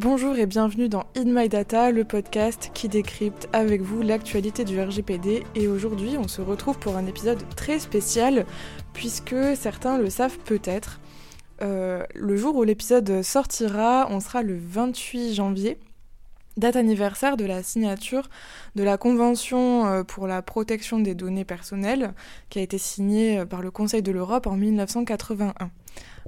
[0.00, 4.80] Bonjour et bienvenue dans In My Data, le podcast qui décrypte avec vous l'actualité du
[4.80, 5.44] RGPD.
[5.54, 8.46] Et aujourd'hui, on se retrouve pour un épisode très spécial,
[8.94, 11.00] puisque certains le savent peut-être.
[11.60, 15.76] Euh, le jour où l'épisode sortira, on sera le 28 janvier,
[16.56, 18.28] date anniversaire de la signature
[18.74, 22.12] de la Convention euh, pour la protection des données personnelles,
[22.48, 25.70] qui a été signée par le Conseil de l'Europe en 1981.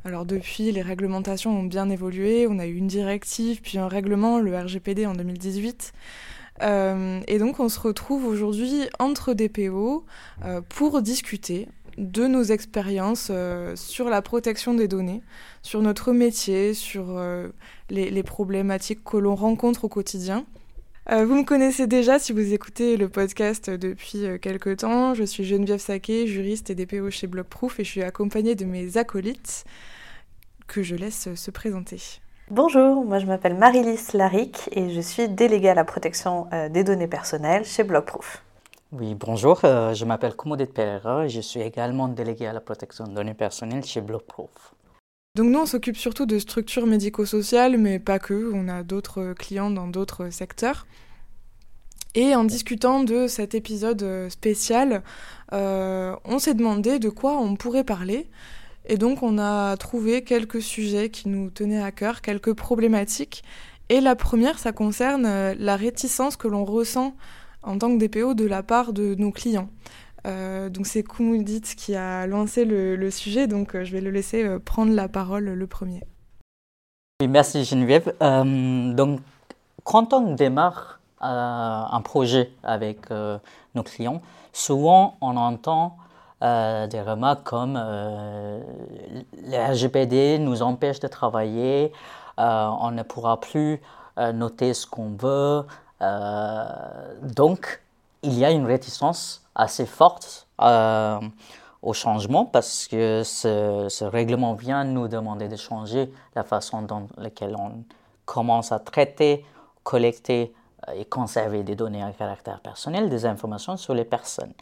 [0.04, 2.46] Alors depuis, les réglementations ont bien évolué.
[2.48, 5.93] On a eu une directive, puis un règlement, le RGPD en 2018.
[6.63, 10.04] Euh, et donc on se retrouve aujourd'hui entre DPO
[10.44, 15.22] euh, pour discuter de nos expériences euh, sur la protection des données,
[15.62, 17.20] sur notre métier, sur
[17.90, 20.44] les, les, problématiques que l'on rencontre au quotidien.
[21.10, 25.14] vous me connaissez déjà si vous écoutez le podcast depuis quelques temps.
[25.14, 28.96] Je suis Geneviève Saquet, juriste et DPO chez Blockproof et je suis accompagnée de mes
[28.96, 29.64] acolytes
[30.66, 32.20] que je laisse se présenter.
[32.50, 36.84] Bonjour, moi je m'appelle Marilys Laric et je suis déléguée à la protection euh, des
[36.84, 38.42] données personnelles chez Blockproof.
[38.92, 43.04] Oui, bonjour, euh, je m'appelle Comodette Pereira et je suis également déléguée à la protection
[43.04, 44.74] des données personnelles chez Blockproof.
[45.34, 49.70] Donc nous, on s'occupe surtout de structures médico-sociales, mais pas que, on a d'autres clients
[49.70, 50.86] dans d'autres secteurs.
[52.14, 55.02] Et en discutant de cet épisode spécial,
[55.54, 58.28] euh, on s'est demandé de quoi on pourrait parler.
[58.84, 63.42] Et donc on a trouvé quelques sujets qui nous tenaient à cœur, quelques problématiques.
[63.88, 67.14] Et la première, ça concerne euh, la réticence que l'on ressent
[67.62, 69.68] en tant que DPO de la part de nos clients.
[70.27, 74.58] Euh, donc c'est Koumoudit qui a lancé le, sujet, donc euh, je vais le laisser
[74.60, 76.02] prendre la parole le premier.
[77.27, 78.14] Merci Geneviève.
[78.20, 79.20] donc
[79.84, 85.96] quand on démarre un projet avec nos clients, souvent on entend
[86.42, 88.60] euh, des remarques comme euh,
[89.46, 91.92] le RGPD nous empêche de travailler,
[92.40, 93.80] euh, on ne pourra plus
[94.34, 95.64] noter ce qu'on veut.
[96.03, 97.83] Donc,
[98.22, 100.47] il y a une réticence assez forte
[101.83, 107.57] au changement parce que ce, règlement vient nous demander de changer la façon dans laquelle
[107.58, 107.85] on
[108.24, 109.45] commence à traiter,
[109.83, 110.55] collecter
[110.95, 114.52] et conserver des données à caractère personnel, des informations sur les personnes.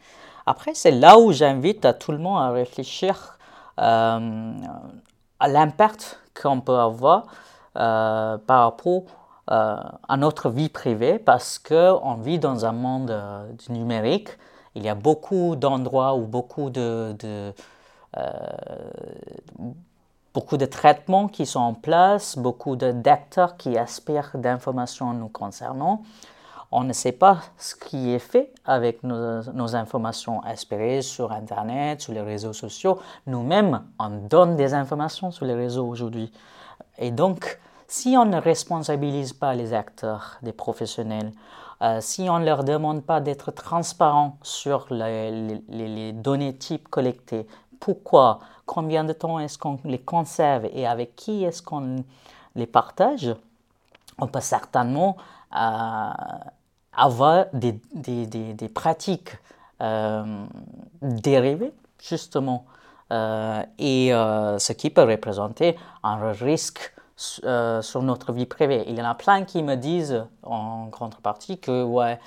[0.46, 3.38] Après, c'est là où j'invite tout le monde à réfléchir
[3.78, 4.52] euh,
[5.38, 7.26] à l'impact qu'on peut avoir
[7.76, 9.02] euh, par rapport
[9.50, 9.76] euh,
[10.08, 13.14] à notre vie privée parce qu'on vit dans un monde
[13.58, 14.30] du numérique.
[14.74, 17.52] Il y a beaucoup d'endroits où beaucoup de, de
[20.34, 26.02] beaucoup de traitements qui sont en place, beaucoup d'acteurs qui aspirent d'informations nous concernant
[26.72, 32.12] on ne sait pas ce qui est fait avec nos, informations aspirées sur Internet, sur
[32.12, 33.00] les réseaux sociaux.
[33.26, 36.32] Nous-mêmes, on donne des informations sur les réseaux aujourd'hui.
[36.98, 37.58] Et donc,
[37.90, 41.32] si on ne responsabilise pas les acteurs, les professionnels,
[41.82, 47.48] euh, si on ne leur demande pas d'être transparents sur les, données types collectées,
[47.80, 52.04] pourquoi, combien de temps est-ce qu'on les conserve et avec qui est-ce qu'on
[52.54, 53.34] les partage,
[54.18, 55.16] on peut certainement
[55.56, 56.10] euh,
[56.92, 59.36] avoir des, pratiques
[59.82, 60.44] euh,
[61.02, 62.66] dérivées, justement,
[63.10, 68.84] et ce qui peut représenter un risque sur notre vie privée.
[68.88, 72.18] Il y en a plein qui me disent en contrepartie que, ouais,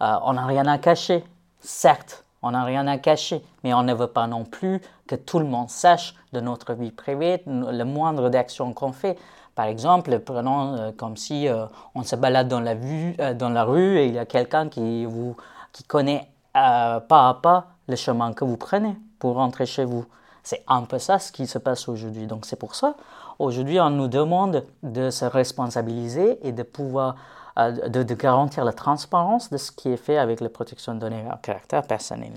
[0.00, 1.24] on n'a rien à cacher.
[1.60, 5.38] Certes, on n'a rien à cacher, mais on ne veut pas non plus que tout
[5.38, 9.18] le monde sache de notre vie privée, le moindre d'action qu'on fait.
[9.54, 13.64] Par exemple, prenons euh, comme si euh, on se balade dans la, euh, dans la
[13.64, 15.36] rue et il y a quelqu'un qui, vous,
[15.72, 20.06] qui connaît pas à pas le chemin que vous prenez pour rentrer chez vous.
[20.42, 22.26] C'est un peu ça ce qui se passe aujourd'hui.
[22.26, 22.94] Donc c'est pour ça,
[23.38, 27.16] aujourd'hui, on nous demande de se responsabiliser et de pouvoir
[27.56, 31.26] de, de, garantir la transparence de ce qui est fait avec la protection de données
[31.30, 32.32] à caractère personnel.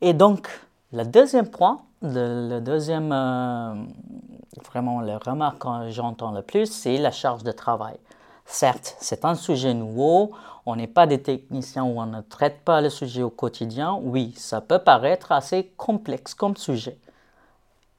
[0.00, 0.48] Et donc,
[0.92, 3.74] le deuxième point, le, deuxième, euh,
[4.66, 7.94] vraiment, la remarque que j'entends le plus, c'est la charge de travail.
[8.44, 10.32] Certes, c'est un sujet nouveau,
[10.66, 13.98] on n'est pas des techniciens ou on ne traite pas le sujet au quotidien.
[14.02, 16.98] Oui, ça peut paraître assez complexe comme sujet.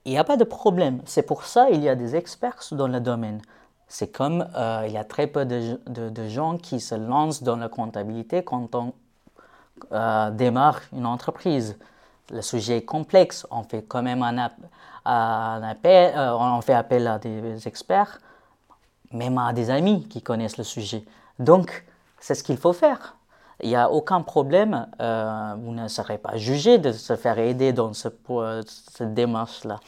[0.05, 1.01] Il n'y a pas de problème.
[1.05, 3.41] C'est pour ça qu'il y a des experts dans le domaine.
[3.87, 7.69] C'est comme euh, il y a très peu de, gens qui se lancent dans la
[7.69, 8.93] comptabilité quand on
[9.91, 11.77] euh, démarre une entreprise
[12.31, 14.37] le sujet est complexe, on fait quand même un,
[15.05, 18.19] appel, euh, on fait appel à des experts,
[19.11, 21.03] même à des amis qui connaissent le sujet.
[21.39, 21.85] Donc,
[22.23, 23.17] c'est ce qu'il faut faire.
[23.61, 27.73] Il n'y a aucun problème, euh, vous ne serez pas jugé de se faire aider
[27.73, 28.07] dans ce,
[28.63, 29.79] cette démarche-là.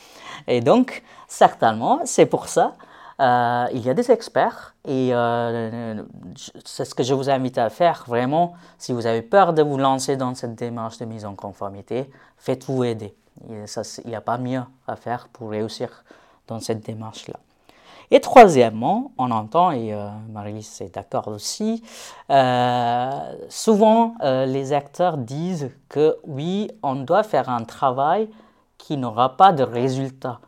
[0.46, 2.74] Et donc, certainement, c'est pour ça
[3.22, 6.04] euh, il y a des experts et euh,
[6.66, 8.56] c'est ce que je vous invite à faire vraiment.
[8.78, 12.84] Si vous avez peur de vous lancer dans cette démarche de mise en conformité, faites-vous
[12.84, 13.16] aider.
[13.48, 13.64] Il
[14.06, 16.04] n'y a pas mieux à faire pour réussir
[16.48, 17.40] dans cette démarche-là.
[18.12, 21.84] Et troisièmement, on entend, et euh, Marie-Lise est d'accord aussi,
[23.50, 28.30] souvent les acteurs disent que oui, on doit faire un travail
[28.78, 30.40] qui n'aura pas de résultat.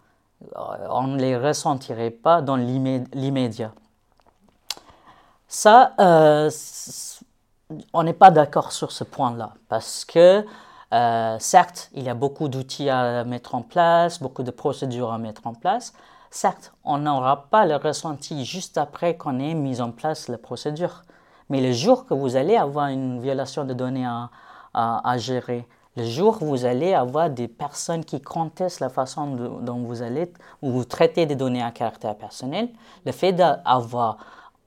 [0.56, 3.72] Euh, on ne les ressentirait pas dans l'immédiat.
[5.48, 6.52] Ça, euh,
[7.94, 10.46] on n'est pas d'accord sur ce point-là, parce que
[10.94, 15.18] euh, certes, il y a beaucoup d'outils à mettre en place, beaucoup de procédures à
[15.18, 15.94] mettre en place.
[16.30, 21.04] Certes, on n'aura pas le ressenti juste après qu'on ait mis en place la procédure.
[21.50, 24.08] Mais le jour que vous allez avoir une violation de données
[24.74, 29.80] à gérer, le jour où vous allez avoir des personnes qui contestent la façon dont
[29.80, 30.32] vous allez,
[30.62, 32.70] ou vous des données à caractère personnel,
[33.04, 34.18] le fait d'avoir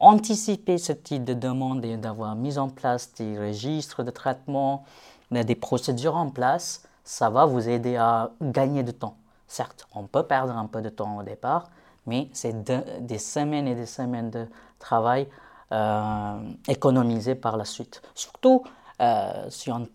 [0.00, 4.84] anticipé ce type de demande et d'avoir mis en place des registres de traitement,
[5.30, 9.14] des procédures en place, ça va vous aider à gagner de temps.
[9.50, 11.70] Certes, on peut perdre un peu de temps au départ,
[12.06, 12.62] mais c'est
[13.00, 14.46] des semaines et des semaines de
[14.78, 15.26] travail
[15.72, 18.00] euh, par la suite.
[18.14, 18.62] Surtout
[19.00, 19.88] euh, si on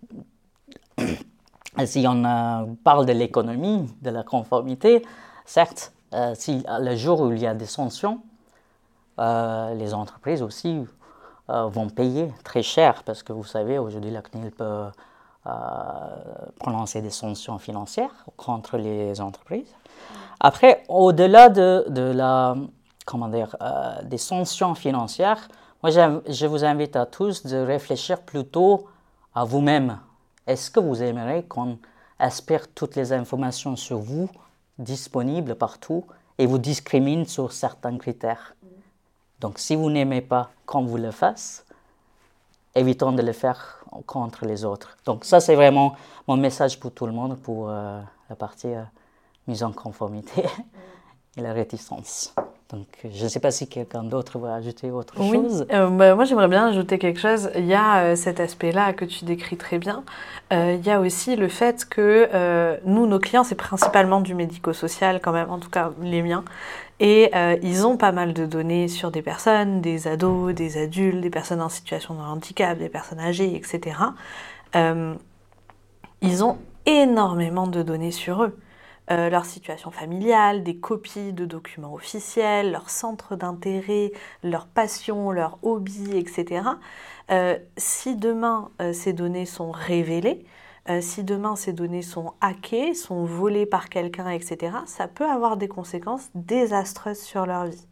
[2.26, 5.06] euh, parle de l'économie, de la conformité,
[5.46, 8.20] certes, euh, si le jour où il y a des sanctions,
[9.18, 10.84] les entreprises aussi
[11.48, 14.88] vont payer très cher parce que vous savez, aujourd'hui, la CNIL peut
[16.60, 19.74] prononcer des sanctions financières contre les entreprises.
[20.40, 22.56] Après, au-delà de, la,
[23.06, 23.56] comment dire,
[24.04, 25.48] des sanctions financières,
[25.84, 28.88] moi, je vous invite à tous de réfléchir plutôt
[29.36, 30.00] à vous-même
[30.48, 31.80] est-ce que vous aimeriez qu'on
[32.20, 34.30] aspire toutes les informations sur vous
[34.78, 36.06] disponibles partout
[36.38, 38.56] et vous discrimine sur certains critères?
[39.40, 41.66] Donc si vous n'aimez pas qu'on vous le fasse,
[42.76, 44.98] évitons de le faire contre les autres.
[45.06, 45.96] Donc ça c'est vraiment
[46.28, 48.84] mon message pour tout le monde pour euh, la partie euh,
[49.48, 50.44] mise en conformité
[51.38, 52.34] et la réticence.
[52.72, 55.68] Donc, je ne sais pas si quelqu'un d'autre veut ajouter autre chose.
[55.72, 57.52] Euh, bah, moi, j'aimerais bien ajouter quelque chose.
[57.56, 60.04] Il y a euh, cet aspect-là que tu décris très bien.
[60.52, 65.20] Euh, il y a aussi le fait que nous, nos clients, c'est principalement du médico-social
[65.22, 66.44] quand même, en tout cas les miens.
[67.00, 67.32] Et
[67.62, 71.62] ils ont pas mal de données sur des personnes, des ados, des adultes, des personnes
[71.62, 73.98] en situation de handicap, des personnes âgées, etc.
[76.22, 78.58] ils ont énormément de données sur eux.
[79.12, 84.12] Euh, leur situation familiale, des copies de documents officiels, leur centre d'intérêt,
[84.44, 86.70] leurs passions, leurs hobbies, etc.
[87.30, 90.46] Euh, si demain euh, ces données sont révélées,
[91.02, 95.68] si demain ces données sont hackées, sont volées par quelqu'un, etc., ça peut avoir des
[95.68, 97.88] conséquences désastreuses sur leur vie.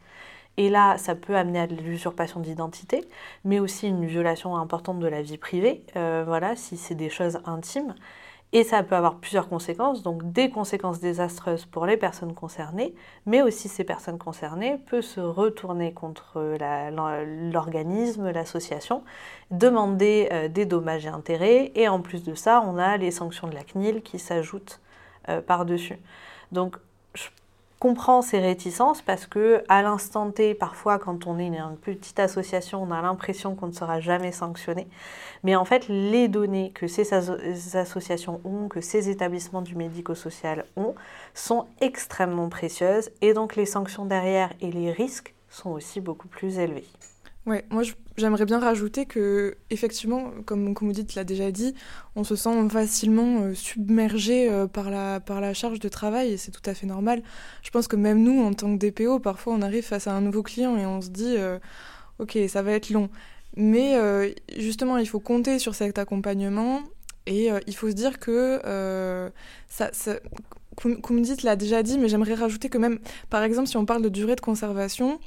[0.58, 3.04] Et là, ça peut amener à l'usurpation d'identité,
[3.46, 7.96] mais aussi une violation importante de la vie privée, voilà, si c'est des choses intimes.
[8.56, 12.94] Et ça peut avoir plusieurs conséquences, donc des conséquences désastreuses pour les personnes concernées,
[13.26, 16.56] mais aussi ces personnes concernées peuvent se retourner contre
[17.52, 19.04] l'organisme, l'association,
[19.50, 23.48] demander euh, des dommages et intérêts, et en plus de ça, on a les sanctions
[23.48, 24.80] de la CNIL qui s'ajoutent
[25.30, 25.98] euh, par-dessus.
[26.52, 26.78] Donc
[27.84, 32.82] comprend ces réticences parce que à l'instant T, parfois quand on est une, petite association,
[32.82, 34.88] on a l'impression qu'on ne sera jamais sanctionné.
[35.44, 37.14] Mais en fait, les données que ces
[37.76, 40.96] associations ont, que ces établissements du médico-social ont,
[41.34, 46.60] sont extrêmement précieuses et donc les sanctions derrière et les risques sont aussi beaucoup plus
[46.60, 46.88] élevés.
[47.46, 47.84] Ouais, moi
[48.16, 51.76] j'aimerais bien rajouter que effectivement, comme, comme vous dites, l'a déjà dit,
[52.16, 56.38] on se sent facilement euh, submergé euh, par, la, par la charge de travail et
[56.38, 57.22] c'est tout à fait normal.
[57.62, 60.22] Je pense que même nous, en tant que DPO, parfois on arrive face à un
[60.22, 61.60] nouveau client et on se dit, euh,
[62.20, 63.10] ok, ça va être long.
[63.58, 63.96] Mais
[64.58, 66.82] justement, il faut compter sur cet accompagnement
[67.28, 68.60] et il faut se dire que
[69.70, 70.16] ça, ça
[71.44, 72.98] l'a déjà dit, mais j'aimerais rajouter que même,
[73.30, 75.20] par exemple, si on parle de durée de conservation,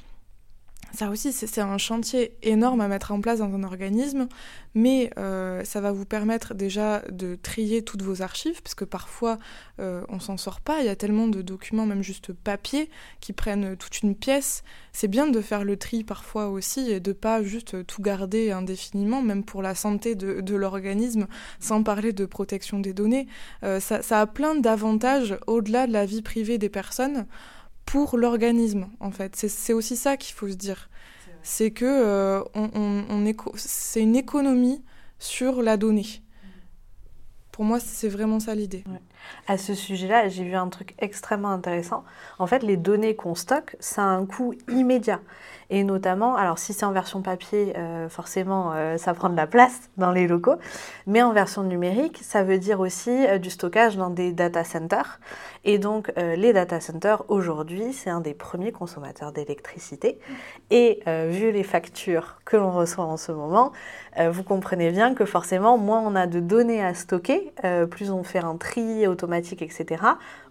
[0.97, 4.27] ça aussi, c'est un chantier énorme à mettre en place dans un organisme,
[4.73, 9.37] mais euh, ça va vous permettre déjà de trier toutes vos archives, parce que parfois
[9.79, 12.89] euh, on s'en sort pas, il y a tellement de documents, même juste papier,
[13.19, 14.63] qui prennent toute une pièce.
[14.91, 19.21] C'est bien de faire le tri parfois aussi et de pas juste tout garder indéfiniment,
[19.21, 21.27] même pour la santé de, l'organisme,
[21.59, 23.27] sans parler de protection des données.
[23.61, 27.27] Euh, ça, ça, a plein d'avantages au-delà de la vie privée des personnes
[27.87, 29.35] pour l'organisme, en fait.
[29.35, 30.89] C'est aussi ça qu'il faut se dire.
[31.41, 34.83] C'est que euh, on, c'est une économie
[35.17, 36.21] sur la donnée.
[37.53, 38.83] Pour moi, c'est vraiment ça l'idée.
[39.47, 42.03] À ce sujet-là, j'ai vu un truc extrêmement intéressant.
[42.37, 45.21] En fait, les données qu'on stocke, ça a un coût immédiat.
[45.69, 49.47] Et notamment, alors si c'est en version papier, euh, forcément, euh, ça prend de la
[49.47, 50.55] place dans les locaux.
[51.07, 55.19] Mais en version numérique, ça veut dire aussi euh, du stockage dans des data centers.
[55.65, 60.17] Et donc, les data centers, aujourd'hui, c'est un des premiers consommateurs d'électricité.
[60.71, 63.73] Et vu les factures que l'on reçoit en ce moment,
[64.17, 67.51] vous comprenez bien que forcément, moins on a de données à stocker,
[67.91, 70.03] plus on fait un tri automatique, etc.,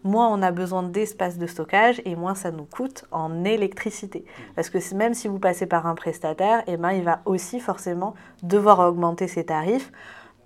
[0.05, 4.25] moins on a besoin d'espace de stockage et moins ça nous coûte en électricité.
[4.55, 8.15] Parce que même si vous passez par un prestataire, eh ben, il va aussi forcément
[8.43, 9.93] devoir augmenter ses tarifs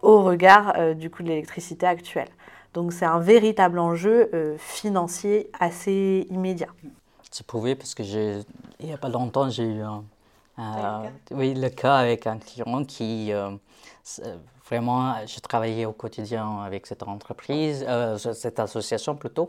[0.03, 2.29] au regard euh, du coût de l'électricité actuel.
[2.75, 6.69] Donc c'est un véritable enjeu euh, financier assez immédiat.
[7.31, 10.05] C'est prouvé parce que il n'y a pas longtemps, j'ai eu un,
[11.31, 13.51] oui, le cas avec un client qui euh,
[14.71, 19.49] vraiment, je travaillais au quotidien avec cette entreprise, euh, cette association plutôt,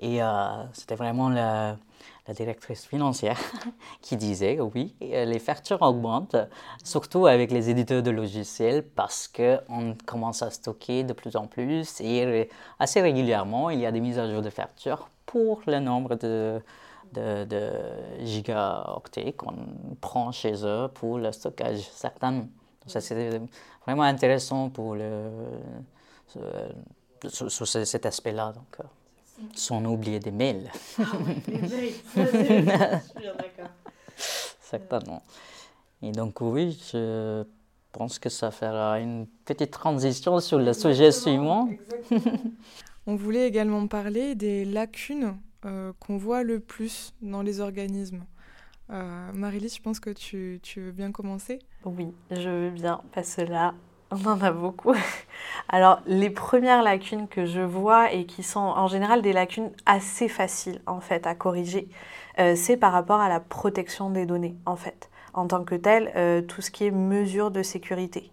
[0.00, 0.26] et euh,
[0.72, 1.76] c'était vraiment la,
[2.34, 3.38] directrice financière
[4.02, 6.34] qui disait oui, les factures augmentent,
[6.82, 12.00] surtout avec les éditeurs de logiciels, parce qu'on commence à stocker de plus en plus
[12.00, 16.16] et assez régulièrement, il y a des mises à jour de factures pour le nombre
[16.16, 16.60] de,
[18.24, 19.54] gigaoctets qu'on
[20.00, 22.48] prend chez eux pour le stockage, certainement.
[23.86, 25.30] Vraiment intéressant pour le,
[27.28, 28.52] sur, cet aspect-là.
[28.52, 28.84] Donc, euh,
[29.54, 30.70] sans oublier des mails.
[30.98, 31.02] Ah
[31.46, 33.70] les mails, ça, c'est bien d'accord.
[34.60, 35.22] Certainement.
[36.02, 37.44] Et donc, oui, je
[37.92, 41.68] pense que ça fera une petite transition sur le sujet suivant.
[43.06, 48.24] On voulait également parler des lacunes euh, qu'on voit le plus dans les organismes.
[48.90, 53.42] Euh, Marie-Lise, je pense que tu, veux bien commencer Oui, je veux bien, parce que
[53.42, 53.74] là,
[54.10, 54.94] on en a beaucoup.
[55.68, 60.28] Alors, les premières lacunes que je vois et qui sont en général des lacunes assez
[60.28, 61.88] faciles en fait à corriger,
[62.38, 65.10] euh, c'est par rapport à la protection des données en fait.
[65.34, 68.30] En tant que tel, euh, tout ce qui est mesures de sécurité.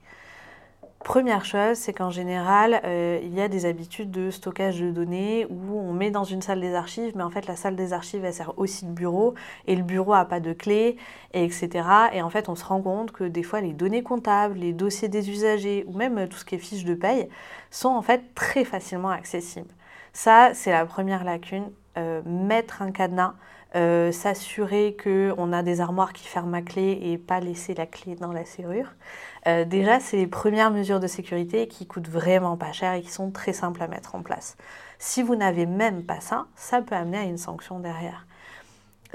[1.03, 5.45] Première chose, c'est qu'en général, euh, il y a des habitudes de stockage de données
[5.49, 8.23] où on met dans une salle des archives, mais en fait la salle des archives,
[8.23, 9.33] elle sert aussi de bureau,
[9.67, 10.95] et le bureau n'a pas de clé,
[11.33, 11.69] et etc.
[12.13, 15.09] Et en fait, on se rend compte que des fois, les données comptables, les dossiers
[15.09, 17.27] des usagers, ou même tout ce qui est fiches de paye,
[17.69, 19.73] sont en fait très facilement accessibles.
[20.13, 21.69] Ça, c'est la première lacune.
[21.95, 23.35] Euh, mettre un cadenas,
[23.75, 28.15] euh, s'assurer qu'on a des armoires qui ferment à clé et pas laisser la clé
[28.15, 28.93] dans la serrure.
[29.47, 33.09] Euh, déjà, c'est les premières mesures de sécurité qui coûtent vraiment pas cher et qui
[33.09, 34.57] sont très simples à mettre en place.
[34.99, 38.27] Si vous n'avez même pas ça, ça peut amener à une sanction derrière.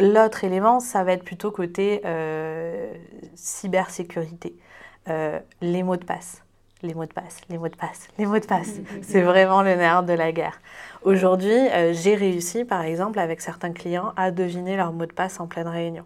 [0.00, 2.92] L'autre élément, ça va être plutôt côté euh,
[3.34, 4.56] cybersécurité.
[5.62, 6.42] les mots de passe
[6.82, 8.75] les mots de passe, les mots de passe, les mots de passe.
[9.02, 10.61] C'est vraiment le nerf de la guerre.
[11.02, 15.40] Aujourd'hui, euh, j'ai réussi, par exemple, avec certains clients, à deviner leur mot de passe
[15.40, 16.04] en pleine réunion.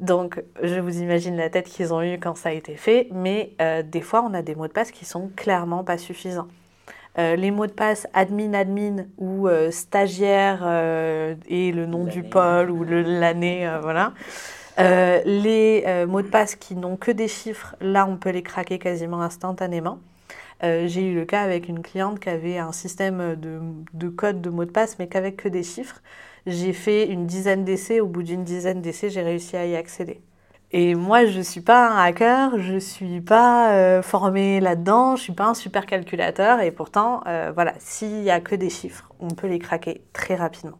[0.00, 3.52] Donc, je vous imagine la tête qu'ils ont eue quand ça a été fait, mais
[3.60, 6.48] euh, des fois, on a des mots de passe qui sont clairement pas suffisants.
[7.18, 10.62] Euh, les mots de passe admin admin ou stagiaire
[11.48, 14.12] et le nom du pôle ou l'année, voilà.
[14.78, 19.22] Les mots de passe qui n'ont que des chiffres, là, on peut les craquer quasiment
[19.22, 19.98] instantanément.
[20.62, 23.60] Euh, j'ai eu le cas avec une cliente qui avait un système de,
[23.94, 26.02] de code de mot de passe, mais qu'avec que des chiffres.
[26.46, 28.00] J'ai fait une dizaine d'essais.
[28.00, 30.20] Au bout d'une dizaine d'essais, j'ai réussi à y accéder.
[30.72, 35.16] Et moi, je ne suis pas un hacker, je ne suis pas euh, formée là-dedans,
[35.16, 36.60] je ne suis pas un super calculateur.
[36.60, 40.36] Et pourtant, euh, voilà, s'il n'y a que des chiffres, on peut les craquer très
[40.36, 40.78] rapidement.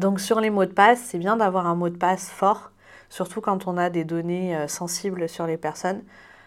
[0.00, 2.72] Donc sur les mots de passe, c'est bien d'avoir un mot de passe fort,
[3.10, 6.02] surtout quand on a des données sensibles sur les personnes.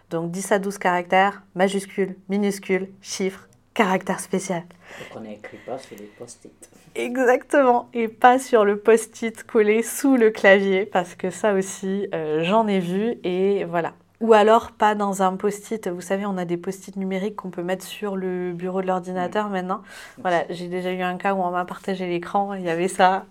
[0.10, 4.62] Donc 10 à 12 caractères, majuscules, minuscules, chiffres, caractères spécial.
[4.62, 6.70] Donc on n'écrit pas sur les post-it.
[6.96, 12.44] Exactement, et pas sur le post-it collé sous le clavier, parce que ça aussi, euh,
[12.44, 13.94] j'en ai vu, et voilà.
[14.20, 15.88] Ou alors pas dans un post-it.
[15.90, 19.50] Vous savez, on a des post-it numériques qu'on peut mettre sur le bureau de l'ordinateur
[19.50, 19.82] maintenant.
[20.18, 23.26] Voilà, j'ai déjà eu un cas où on m'a partagé l'écran, il y avait ça.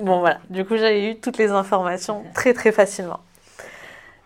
[0.00, 3.20] Bon voilà, du coup j'avais eu toutes les informations très très facilement.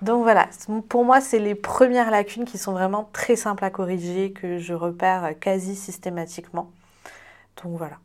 [0.03, 0.47] Donc voilà,
[0.91, 4.75] pour moi, c'est les premières lacunes qui sont vraiment très simples à corriger, que je
[4.75, 6.71] repère quasi systématiquement.
[7.63, 7.97] Donc voilà.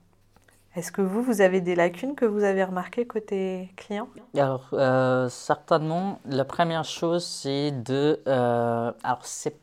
[0.77, 4.07] Est-ce que vous, vous avez des lacunes que vous avez remarquées côté client?
[4.37, 8.21] Alors, euh, certainement, la première chose, c'est de...
[8.25, 9.57] Euh, alors, c'est,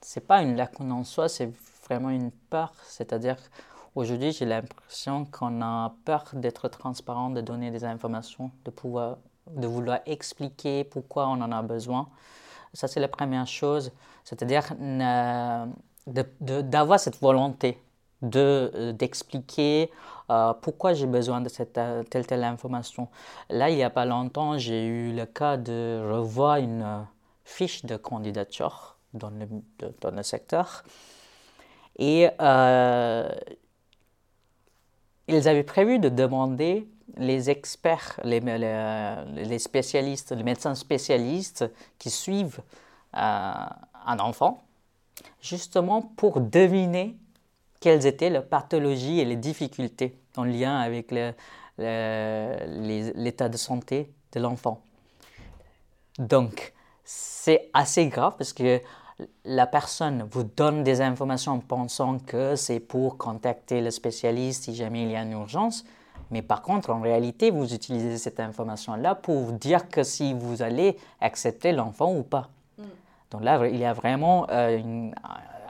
[0.00, 1.52] c'est pas une lacune en soi, c'est
[1.88, 2.72] vraiment une peur.
[2.82, 3.36] C'est-à-dire,
[3.94, 9.18] aujourd'hui, j'ai l'impression qu'on a peur d'être transparent, de donner des informations, de pouvoir
[9.50, 12.08] de vouloir expliquer pourquoi on en a besoin.
[12.72, 13.92] Ça, c'est la première chose.
[14.24, 14.64] C'est-à-dire,
[16.06, 17.78] d'avoir cette volonté
[18.22, 19.90] de, d'expliquer
[20.62, 21.78] pourquoi j'ai besoin de cette
[22.10, 23.08] telle telle information.
[23.50, 27.06] Là, il n'y a pas longtemps, j'ai eu le cas de revoir une
[27.44, 29.46] fiche de candidature dans le,
[30.00, 30.84] dans le secteur.
[31.98, 32.28] Et
[35.28, 42.60] ils avaient prévu de demander les experts, les, les, spécialistes, les médecins spécialistes qui suivent
[43.16, 43.52] euh,
[44.06, 44.64] un enfant,
[45.40, 47.16] justement pour deviner
[47.80, 51.34] quelles étaient les pathologies et les difficultés en lien avec l'état
[53.48, 54.80] de santé de l'enfant.
[56.18, 56.72] Donc,
[57.04, 58.80] c'est assez grave parce que
[59.44, 64.74] la personne vous donne des informations en pensant que c'est pour contacter le spécialiste si
[64.74, 65.84] jamais il y a une urgence.
[66.30, 70.62] Mais par contre, en réalité, vous utilisez cette information-là pour vous dire que si vous
[70.62, 72.48] allez accepter l'enfant ou pas.
[72.78, 72.82] Mm.
[73.30, 75.14] Donc là, il y a vraiment euh, une,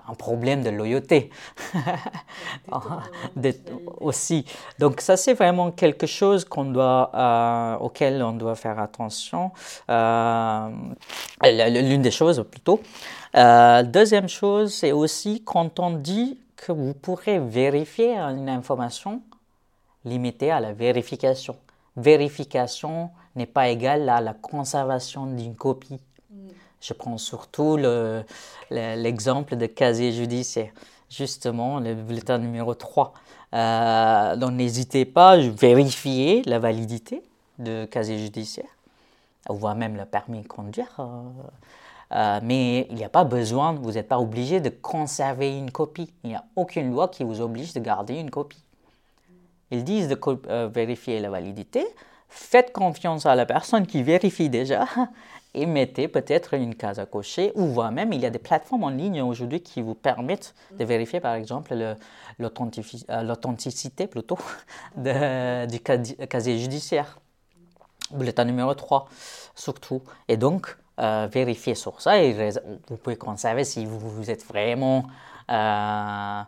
[0.09, 1.31] un problème de loyauté
[4.01, 4.45] aussi.
[4.79, 9.53] Donc ça, c'est vraiment quelque chose qu'on doit, euh, auquel on doit faire attention.
[9.91, 10.69] Euh,
[11.43, 12.81] l'une des choses plutôt.
[13.37, 19.23] Euh, deuxième chose, c'est aussi quand on dit que vous pourrez vérifier une information,
[20.05, 21.57] limitée à la vérification.
[21.97, 26.01] Vérification n'est pas égale à la conservation d'une copie.
[26.85, 27.79] Je prends surtout
[28.71, 30.71] l'exemple de casier judiciaire,
[31.09, 33.15] justement le bulletin numéro 3.
[33.55, 37.23] Euh, donc n'hésitez pas à vérifier la validité
[37.59, 38.69] de casier judiciaire,
[39.49, 40.95] voire même le permis de conduire.
[40.99, 41.23] Euh,
[42.13, 46.13] euh, mais il n'y a pas besoin, vous n'êtes pas obligé de conserver une copie.
[46.23, 48.63] Il n'y a aucune loi qui vous oblige de garder une copie.
[49.71, 50.19] Ils disent de
[50.67, 51.87] vérifier la validité.
[52.29, 54.85] Faites confiance à la personne qui vérifie déjà
[55.55, 58.85] et mettez peut-être une case à cocher ou voire même il y a des plateformes
[58.85, 61.95] en ligne aujourd'hui qui vous permettent de vérifier par exemple euh,
[62.39, 64.39] l'authenticité plutôt
[64.97, 67.19] du casier judiciaire,
[68.11, 69.09] bulletin numéro 3
[69.55, 70.03] surtout.
[70.29, 72.51] Et donc, euh, vérifiez sur ça et
[72.89, 75.05] vous pouvez conserver si vous, êtes vraiment
[75.51, 76.43] euh,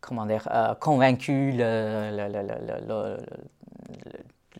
[0.00, 0.48] comment dire,
[0.80, 2.10] convaincu le,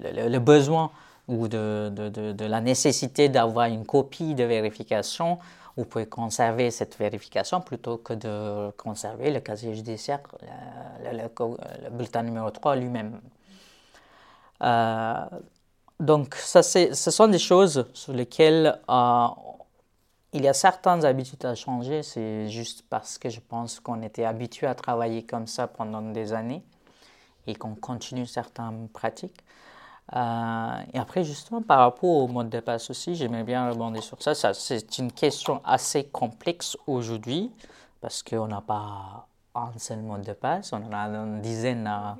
[0.00, 0.90] le, besoin
[1.28, 5.38] ou de, de, de, la nécessité d'avoir une copie de vérification,
[5.76, 10.20] vous pouvez conserver cette vérification plutôt que de conserver le casier judiciaire,
[11.02, 13.20] le, bulletin numéro 3 lui-même.
[14.62, 15.24] Euh,
[15.98, 19.26] donc, ça, ce sont des choses sur lesquelles euh,
[20.32, 22.02] il y a certaines habitudes à changer.
[22.02, 26.32] C'est juste parce que je pense qu'on était habitué à travailler comme ça pendant des
[26.32, 26.62] années
[27.46, 29.44] et qu'on continue certaines pratiques.
[30.12, 34.20] Euh, et après, justement, par rapport au mot de passe aussi, j'aimerais bien rebondir sur
[34.22, 34.34] ça.
[34.52, 37.50] c'est une question assez complexe aujourd'hui
[38.00, 42.16] parce qu'on n'a pas un seul mot de passe, on en a une dizaine à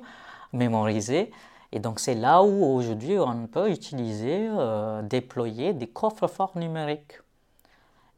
[0.51, 1.31] mémoriser.
[1.71, 7.19] Et donc, c'est là où aujourd'hui on peut utiliser, euh, déployer des coffres-forts numériques.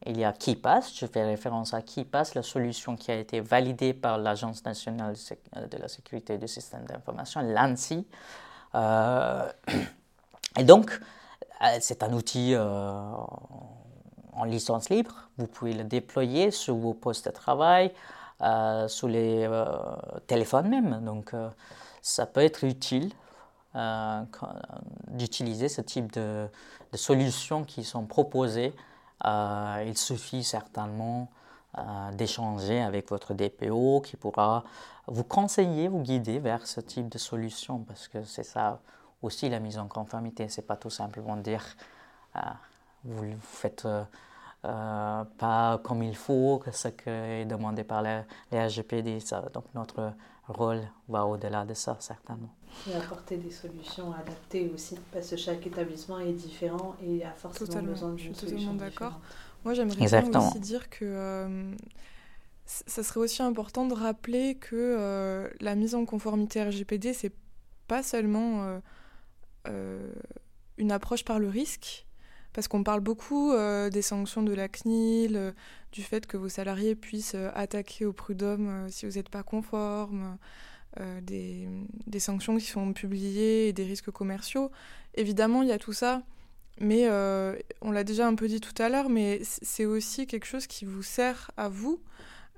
[0.05, 3.93] Il y a KeePass, je fais référence à KeePass, la solution qui a été validée
[3.93, 5.15] par l'Agence nationale
[5.69, 8.05] de la sécurité du système d'information, l'ANSI,
[10.57, 10.99] et donc,
[11.61, 13.11] euh, c'est un outil euh,
[14.33, 15.29] en licence libre.
[15.37, 17.91] Vous pouvez le déployer sur vos postes de travail,
[18.87, 19.49] sur les
[20.27, 21.03] téléphones même.
[21.03, 21.33] Donc,
[22.01, 23.11] ça peut être utile
[25.07, 26.47] d'utiliser ce type de,
[26.93, 28.73] solutions qui sont proposées.
[29.25, 31.29] il suffit certainement
[32.13, 34.63] d'échanger avec votre DPO qui pourra
[35.07, 38.79] vous conseiller, vous guider vers ce type de solution parce que c'est ça
[39.21, 40.47] aussi la mise en conformité.
[40.49, 41.63] C'est pas tout simplement dire
[42.35, 42.39] euh,
[43.03, 44.03] vous ne faites euh,
[44.65, 49.19] euh, pas comme il faut, que ce qui est demandé par les, les RGPD.
[49.19, 50.13] Ça, donc notre
[50.47, 52.49] rôle va au-delà de ça, certainement.
[52.89, 57.81] Et apporter des solutions adaptées aussi, parce que chaque établissement est différent et a forcément
[57.81, 58.57] besoin d'une solution.
[58.57, 59.19] Je suis totalement d'accord.
[59.63, 61.71] Moi, j'aimerais aussi dire que euh,
[62.65, 67.33] ça serait aussi important de rappeler que euh, la mise en conformité RGPD, c'est
[67.87, 68.79] pas seulement
[69.67, 70.11] euh,
[70.77, 72.05] une approche par le risque,
[72.53, 73.53] parce qu'on parle beaucoup
[73.91, 75.53] des sanctions de la CNIL,
[75.91, 80.37] du fait que vos salariés puissent attaquer au prud'homme si vous n'êtes pas conforme.
[81.21, 81.67] Des,
[82.07, 84.71] des, sanctions qui sont publiées et des risques commerciaux.
[85.13, 86.23] Évidemment, il y a tout ça,
[86.79, 90.45] mais euh, on l'a déjà un peu dit tout à l'heure, mais c'est aussi quelque
[90.45, 92.01] chose qui vous sert à vous.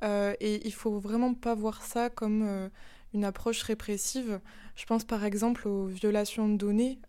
[0.03, 2.69] Euh, et il faut vraiment pas voir ça comme euh,
[3.13, 4.39] une approche répressive.
[4.75, 6.99] Je pense par exemple aux violations de données.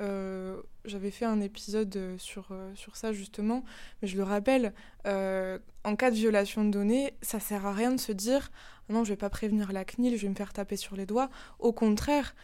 [0.87, 3.65] J'avais fait un épisode sur, sur ça justement,
[4.01, 4.73] mais je le rappelle,
[5.05, 8.51] en cas de violation de données, ça sert à rien de se dire
[8.91, 11.31] non, je vais pas prévenir la CNIL, je vais me faire taper sur les doigts.
[11.59, 12.35] Au contraire,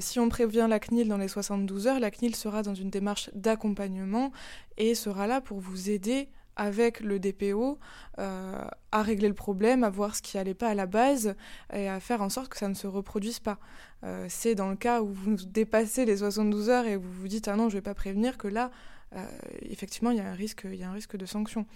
[0.00, 3.30] si on prévient la CNIL dans les 72 heures, la CNIL sera dans une démarche
[3.34, 4.32] d'accompagnement
[4.76, 7.78] et sera là pour vous aider avec le DPO
[8.18, 11.36] euh, à régler le problème, à voir ce qui n'allait pas à la base
[11.72, 13.58] et à faire en sorte que ça ne se reproduise pas.
[14.04, 17.48] Euh, c'est dans le cas où vous dépassez les 72 heures et vous vous dites
[17.48, 18.70] ah non je vais pas prévenir que là
[19.14, 19.24] euh,
[19.62, 21.66] effectivement il y a un risque il y a un risque de sanction.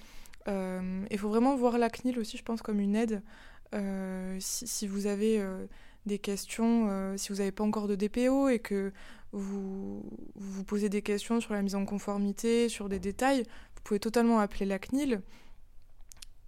[0.49, 3.23] Il faut vraiment voir la CNIL aussi je pense comme une aide
[3.73, 5.45] si, si, vous avez
[6.07, 8.93] des questions, si vous n'avez pas encore de DPO et que
[9.33, 10.03] vous
[10.35, 14.41] vous posez des questions sur la mise en conformité, sur des détails, vous pouvez totalement
[14.41, 15.23] appeler la CNIL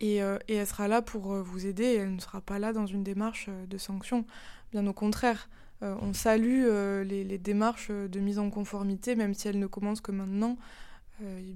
[0.03, 1.95] et, euh, elle sera là pour euh, vous aider.
[1.95, 4.27] elle ne sera pas là dans une démarche euh, de sanction.
[4.73, 5.49] Bien au contraire,
[5.81, 6.65] on salue
[7.05, 10.57] les, démarches de mise en conformité, même si elles ne commencent que maintenant.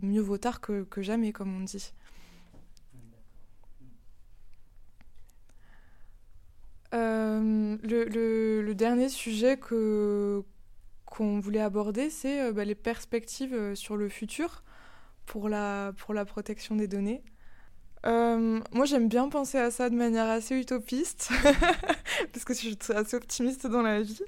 [0.03, 1.93] mieux vaut tard que jamais, comme on dit.
[6.93, 10.43] Le, le, dernier sujet que
[11.05, 14.63] qu'on voulait aborder, c'est bah, les perspectives sur le futur
[15.27, 17.23] pour la, pour la protection des données.
[18.07, 21.31] Euh, moi, j'aime bien penser à ça de manière assez utopiste,
[22.33, 24.23] parce que je suis assez optimiste dans la vie.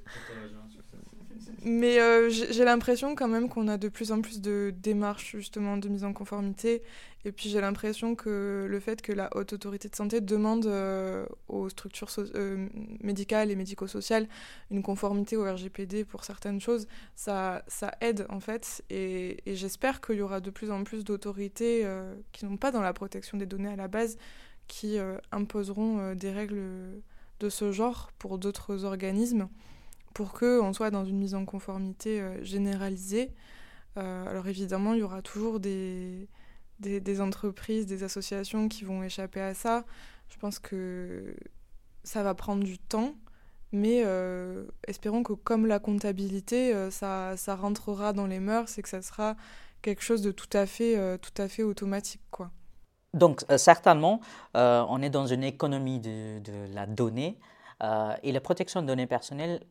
[1.63, 5.77] Mais euh, j'ai l'impression quand même qu'on a de plus en plus de démarches justement
[5.77, 6.81] de mise en conformité.
[7.25, 11.25] Et puis j'ai l'impression que le fait que la haute autorité de santé demande euh,
[11.49, 12.67] aux structures euh,
[13.01, 14.29] médicales et médico-sociales
[14.71, 18.81] une conformité au RGPD pour certaines choses, ça, ça aide en fait.
[18.89, 21.85] Et, et j'espère qu'il y aura de plus en plus d'autorités
[22.31, 24.17] qui n'ont pas dans la protection des données à la base,
[24.67, 24.97] qui
[25.31, 26.61] imposeront des règles
[27.39, 29.49] de ce genre pour d'autres organismes
[30.13, 33.31] pour qu'on soit dans une mise en conformité euh, généralisée.
[33.97, 36.27] Euh, alors évidemment, il y aura toujours des,
[36.79, 39.85] des, entreprises, des associations qui vont échapper à ça.
[40.29, 41.35] Je pense que
[42.03, 43.15] ça va prendre du temps,
[43.71, 48.89] mais euh, espérons que comme la comptabilité, ça, ça, rentrera dans les mœurs et que
[48.89, 49.35] ça sera
[49.81, 52.21] quelque chose de tout à fait, tout à fait automatique.
[52.31, 52.51] Quoi.
[53.13, 54.21] Donc certainement,
[54.53, 57.39] on est dans une économie de, de la donnée
[58.23, 59.61] et la protection de données personnelles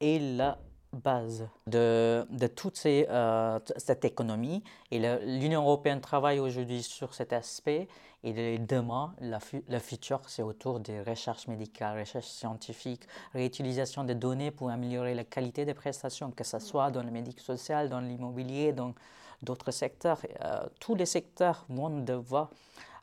[0.00, 0.58] est la
[0.92, 4.62] base de, de toute euh, cette économie.
[4.90, 7.88] Et l'Union européenne travaille aujourd'hui sur cet aspect.
[8.22, 14.68] Et demain, le futur, c'est autour des recherches médicales, recherches scientifiques, réutilisation des données pour
[14.68, 18.94] améliorer la qualité des prestations, que ce soit dans le médico-social, dans l'immobilier, dans
[19.42, 20.20] d'autres secteurs.
[20.42, 22.50] Euh, tous les secteurs vont devoir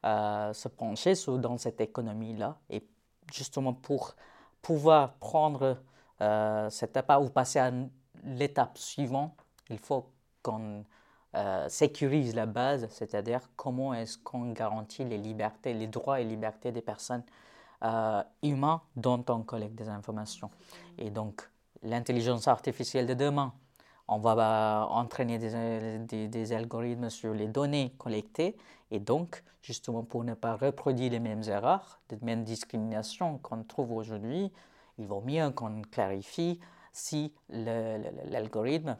[0.05, 2.57] euh, se pencher dans cette économie-là.
[2.69, 2.83] Et
[3.33, 4.15] justement pour
[4.61, 5.77] pouvoir prendre
[6.21, 7.71] euh, cette étape ou passer à
[8.23, 9.33] l'étape suivante,
[9.69, 10.05] il faut
[10.41, 10.83] qu'on
[11.35, 16.71] euh, sécurise la base, c'est-à-dire comment est-ce qu'on garantit les libertés, les droits et libertés
[16.71, 17.23] des personnes
[17.83, 20.49] euh, humaines dont on collecte des informations.
[20.97, 21.47] Et donc,
[21.83, 23.53] l'intelligence artificielle de demain,
[24.07, 28.55] on va entraîner des, des, algorithmes sur les données collectées
[28.89, 33.91] et donc, justement, pour ne pas reproduire les mêmes erreurs, les mêmes discriminations qu'on trouve
[33.91, 34.51] aujourd'hui,
[34.97, 36.59] il vaut mieux qu'on clarifie
[36.91, 38.97] si l'algorithme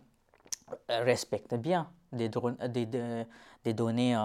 [0.90, 2.30] respecte bien des,
[3.64, 4.18] des, données,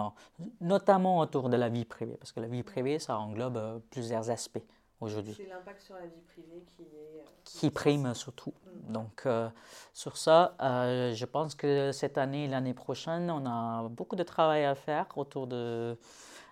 [0.60, 4.30] notamment autour de la vie privée, parce que la vie privée, ça englobe euh, plusieurs
[4.30, 4.62] aspects
[5.00, 5.34] aujourd'hui.
[5.36, 7.20] C'est l'impact sur la vie privée qui est...
[7.20, 8.54] Euh, qui prime surtout.
[8.88, 8.92] Mm.
[8.92, 9.48] Donc, euh,
[9.92, 14.64] sur ça, je pense que cette année et l'année prochaine, on a beaucoup de travail
[14.64, 15.98] à faire autour de,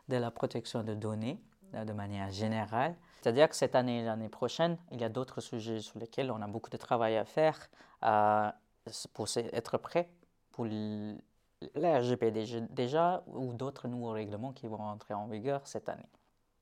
[0.09, 1.41] de la protection de données,
[1.73, 2.97] de manière générale.
[3.21, 6.41] C'est-à-dire que cette année et l'année prochaine, il y a d'autres sujets sur lesquels on
[6.41, 7.69] a beaucoup de travail à faire
[8.05, 8.51] euh,
[9.13, 10.09] pour être prêt
[10.53, 10.67] pour
[11.75, 16.09] la RGPD déjà ou d'autres nouveaux règlements qui vont entrer en vigueur cette année.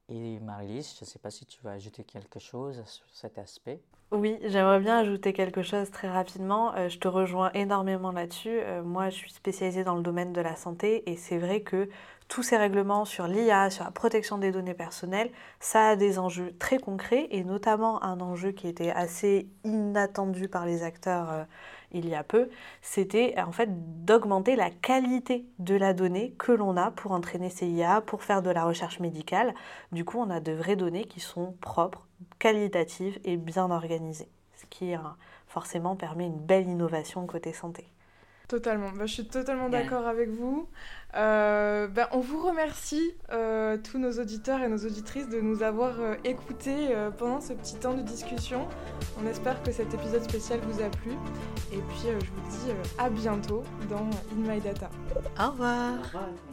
[0.09, 3.81] Et Marie-Lise, je ne sais pas si tu vas ajouter quelque chose sur cet aspect.
[4.11, 6.75] Oui, j'aimerais bien ajouter quelque chose très rapidement.
[6.77, 8.49] Euh, je te rejoins énormément là-dessus.
[8.49, 11.91] Euh, moi, je suis spécialisée dans le domaine de la santé et c'est vrai que
[12.29, 16.55] tous ces règlements sur l'IA, sur la protection des données personnelles, ça a des enjeux
[16.59, 21.45] très concrets et notamment un enjeu qui était assez inattendu par les acteurs euh,
[21.93, 22.49] il y a peu,
[22.83, 23.69] c'était en fait
[24.05, 28.43] d'augmenter la qualité de la donnée que l'on a pour entraîner ces IA, pour faire
[28.43, 29.55] de la recherche médicale.
[29.93, 32.07] Du coup, on a de vraies données qui sont propres,
[32.39, 34.93] qualitatives et bien organisées, ce qui
[35.47, 37.87] forcément permet une belle innovation côté santé.
[38.49, 40.67] Totalement, bah, je suis totalement d'accord avec vous.
[41.15, 46.01] Euh, bah, on vous remercie, euh, tous nos auditeurs et nos auditrices, de nous avoir
[46.01, 48.67] euh, écoutés pendant ce petit temps de discussion.
[49.23, 51.13] On espère que cet épisode spécial vous a plu.
[51.73, 54.89] Et puis je vous dis à bientôt dans In My Data.
[55.39, 55.99] Au revoir.
[55.99, 56.48] Au revoir.